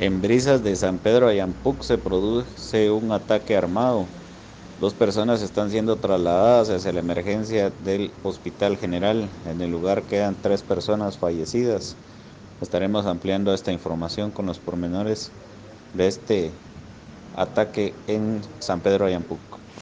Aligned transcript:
En 0.00 0.22
Brisas 0.22 0.62
de 0.62 0.76
San 0.76 0.98
Pedro 0.98 1.26
Ayampuc 1.26 1.82
se 1.82 1.98
produce 1.98 2.88
un 2.88 3.10
ataque 3.10 3.56
armado. 3.56 4.06
Dos 4.80 4.94
personas 4.94 5.42
están 5.42 5.70
siendo 5.70 5.96
trasladadas 5.96 6.70
hacia 6.70 6.92
la 6.92 7.00
emergencia 7.00 7.70
del 7.82 8.12
Hospital 8.22 8.76
General. 8.76 9.28
En 9.44 9.60
el 9.60 9.72
lugar 9.72 10.04
quedan 10.04 10.36
tres 10.40 10.62
personas 10.62 11.18
fallecidas. 11.18 11.96
Estaremos 12.60 13.06
ampliando 13.06 13.52
esta 13.52 13.72
información 13.72 14.30
con 14.30 14.46
los 14.46 14.60
pormenores 14.60 15.32
de 15.94 16.06
este 16.06 16.52
ataque 17.36 17.92
en 18.06 18.40
San 18.60 18.80
Pedro 18.80 19.06
Ayampuc. 19.06 19.67